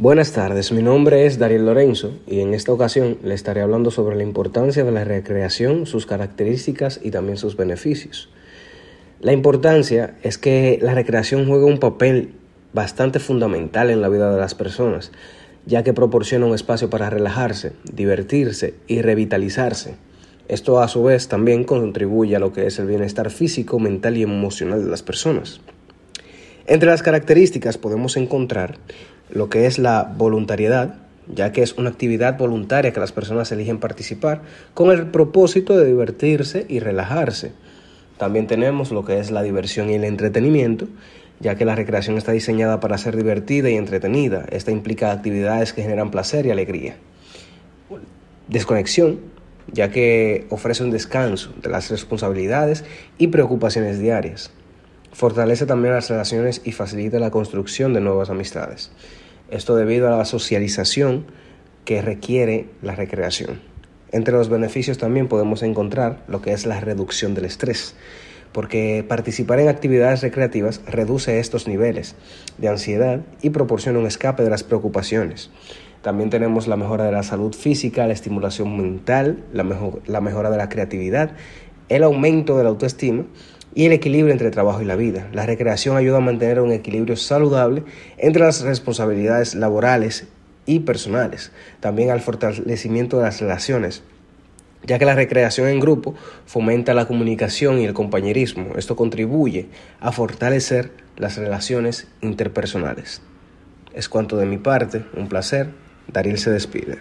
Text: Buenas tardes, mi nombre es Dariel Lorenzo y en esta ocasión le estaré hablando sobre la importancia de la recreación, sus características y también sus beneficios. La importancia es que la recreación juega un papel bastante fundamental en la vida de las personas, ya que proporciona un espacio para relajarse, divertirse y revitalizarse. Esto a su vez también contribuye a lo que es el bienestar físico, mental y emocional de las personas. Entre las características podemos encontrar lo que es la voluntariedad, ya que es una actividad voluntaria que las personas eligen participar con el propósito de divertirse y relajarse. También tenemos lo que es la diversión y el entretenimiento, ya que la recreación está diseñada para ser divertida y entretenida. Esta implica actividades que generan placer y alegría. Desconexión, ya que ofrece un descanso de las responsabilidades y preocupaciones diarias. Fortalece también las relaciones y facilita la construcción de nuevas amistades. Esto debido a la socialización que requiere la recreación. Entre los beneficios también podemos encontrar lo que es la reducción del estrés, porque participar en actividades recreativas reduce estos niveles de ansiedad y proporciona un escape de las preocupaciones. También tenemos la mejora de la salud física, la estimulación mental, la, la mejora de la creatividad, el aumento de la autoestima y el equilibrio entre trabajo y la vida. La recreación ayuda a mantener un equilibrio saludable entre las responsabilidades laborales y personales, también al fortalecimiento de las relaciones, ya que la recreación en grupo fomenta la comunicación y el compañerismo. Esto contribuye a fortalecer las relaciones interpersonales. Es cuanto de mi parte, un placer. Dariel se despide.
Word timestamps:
Buenas 0.00 0.32
tardes, 0.32 0.72
mi 0.72 0.80
nombre 0.80 1.26
es 1.26 1.38
Dariel 1.38 1.66
Lorenzo 1.66 2.14
y 2.26 2.40
en 2.40 2.54
esta 2.54 2.72
ocasión 2.72 3.18
le 3.22 3.34
estaré 3.34 3.60
hablando 3.60 3.90
sobre 3.90 4.16
la 4.16 4.22
importancia 4.22 4.82
de 4.82 4.92
la 4.92 5.04
recreación, 5.04 5.84
sus 5.84 6.06
características 6.06 7.00
y 7.02 7.10
también 7.10 7.36
sus 7.36 7.54
beneficios. 7.54 8.30
La 9.20 9.34
importancia 9.34 10.16
es 10.22 10.38
que 10.38 10.78
la 10.80 10.94
recreación 10.94 11.46
juega 11.46 11.66
un 11.66 11.76
papel 11.76 12.32
bastante 12.72 13.18
fundamental 13.18 13.90
en 13.90 14.00
la 14.00 14.08
vida 14.08 14.32
de 14.32 14.40
las 14.40 14.54
personas, 14.54 15.12
ya 15.66 15.84
que 15.84 15.92
proporciona 15.92 16.46
un 16.46 16.54
espacio 16.54 16.88
para 16.88 17.10
relajarse, 17.10 17.72
divertirse 17.92 18.72
y 18.86 19.02
revitalizarse. 19.02 19.96
Esto 20.48 20.80
a 20.80 20.88
su 20.88 21.02
vez 21.02 21.28
también 21.28 21.64
contribuye 21.64 22.34
a 22.36 22.40
lo 22.40 22.54
que 22.54 22.66
es 22.66 22.78
el 22.78 22.86
bienestar 22.86 23.30
físico, 23.30 23.78
mental 23.78 24.16
y 24.16 24.22
emocional 24.22 24.82
de 24.82 24.90
las 24.90 25.02
personas. 25.02 25.60
Entre 26.70 26.88
las 26.88 27.02
características 27.02 27.78
podemos 27.78 28.16
encontrar 28.16 28.78
lo 29.28 29.48
que 29.48 29.66
es 29.66 29.80
la 29.80 30.04
voluntariedad, 30.16 30.94
ya 31.26 31.50
que 31.50 31.62
es 31.64 31.72
una 31.72 31.90
actividad 31.90 32.38
voluntaria 32.38 32.92
que 32.92 33.00
las 33.00 33.10
personas 33.10 33.50
eligen 33.50 33.80
participar 33.80 34.42
con 34.72 34.92
el 34.92 35.06
propósito 35.06 35.76
de 35.76 35.84
divertirse 35.84 36.66
y 36.68 36.78
relajarse. 36.78 37.50
También 38.18 38.46
tenemos 38.46 38.92
lo 38.92 39.04
que 39.04 39.18
es 39.18 39.32
la 39.32 39.42
diversión 39.42 39.90
y 39.90 39.94
el 39.94 40.04
entretenimiento, 40.04 40.86
ya 41.40 41.56
que 41.56 41.64
la 41.64 41.74
recreación 41.74 42.16
está 42.16 42.30
diseñada 42.30 42.78
para 42.78 42.98
ser 42.98 43.16
divertida 43.16 43.68
y 43.68 43.74
entretenida. 43.74 44.46
Esta 44.52 44.70
implica 44.70 45.10
actividades 45.10 45.72
que 45.72 45.82
generan 45.82 46.12
placer 46.12 46.46
y 46.46 46.52
alegría. 46.52 46.94
Desconexión, 48.46 49.18
ya 49.72 49.90
que 49.90 50.46
ofrece 50.50 50.84
un 50.84 50.92
descanso 50.92 51.52
de 51.60 51.68
las 51.68 51.90
responsabilidades 51.90 52.84
y 53.18 53.26
preocupaciones 53.26 53.98
diarias. 53.98 54.52
Fortalece 55.12 55.66
también 55.66 55.94
las 55.94 56.08
relaciones 56.08 56.62
y 56.64 56.72
facilita 56.72 57.18
la 57.18 57.30
construcción 57.30 57.92
de 57.92 58.00
nuevas 58.00 58.30
amistades. 58.30 58.92
Esto 59.50 59.74
debido 59.74 60.06
a 60.06 60.16
la 60.16 60.24
socialización 60.24 61.26
que 61.84 62.00
requiere 62.02 62.66
la 62.82 62.94
recreación. 62.94 63.60
Entre 64.12 64.34
los 64.34 64.48
beneficios 64.48 64.98
también 64.98 65.28
podemos 65.28 65.62
encontrar 65.62 66.22
lo 66.28 66.40
que 66.42 66.52
es 66.52 66.66
la 66.66 66.80
reducción 66.80 67.34
del 67.34 67.44
estrés, 67.44 67.96
porque 68.52 69.04
participar 69.06 69.60
en 69.60 69.68
actividades 69.68 70.22
recreativas 70.22 70.80
reduce 70.86 71.38
estos 71.38 71.66
niveles 71.66 72.14
de 72.58 72.68
ansiedad 72.68 73.20
y 73.42 73.50
proporciona 73.50 73.98
un 73.98 74.06
escape 74.06 74.42
de 74.42 74.50
las 74.50 74.62
preocupaciones. 74.62 75.50
También 76.02 76.30
tenemos 76.30 76.66
la 76.66 76.76
mejora 76.76 77.04
de 77.04 77.12
la 77.12 77.22
salud 77.22 77.54
física, 77.54 78.06
la 78.06 78.12
estimulación 78.12 78.76
mental, 78.76 79.44
la, 79.52 79.64
la 80.06 80.20
mejora 80.20 80.50
de 80.50 80.56
la 80.56 80.68
creatividad, 80.68 81.32
el 81.88 82.04
aumento 82.04 82.56
de 82.56 82.64
la 82.64 82.70
autoestima 82.70 83.26
y 83.74 83.86
el 83.86 83.92
equilibrio 83.92 84.32
entre 84.32 84.50
trabajo 84.50 84.82
y 84.82 84.84
la 84.84 84.96
vida. 84.96 85.28
La 85.32 85.46
recreación 85.46 85.96
ayuda 85.96 86.18
a 86.18 86.20
mantener 86.20 86.60
un 86.60 86.72
equilibrio 86.72 87.16
saludable 87.16 87.84
entre 88.18 88.42
las 88.42 88.62
responsabilidades 88.62 89.54
laborales 89.54 90.26
y 90.66 90.80
personales, 90.80 91.52
también 91.80 92.10
al 92.10 92.20
fortalecimiento 92.20 93.18
de 93.18 93.24
las 93.24 93.40
relaciones, 93.40 94.02
ya 94.84 94.98
que 94.98 95.04
la 95.04 95.14
recreación 95.14 95.68
en 95.68 95.80
grupo 95.80 96.14
fomenta 96.46 96.94
la 96.94 97.06
comunicación 97.06 97.78
y 97.78 97.84
el 97.84 97.94
compañerismo. 97.94 98.76
Esto 98.76 98.96
contribuye 98.96 99.68
a 100.00 100.12
fortalecer 100.12 100.92
las 101.16 101.36
relaciones 101.36 102.08
interpersonales. 102.22 103.22
Es 103.92 104.08
cuanto 104.08 104.36
de 104.36 104.46
mi 104.46 104.58
parte, 104.58 105.04
un 105.16 105.28
placer. 105.28 105.70
Dariel 106.08 106.38
se 106.38 106.50
despide. 106.50 106.98